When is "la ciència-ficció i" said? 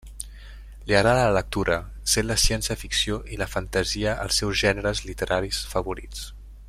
2.29-3.39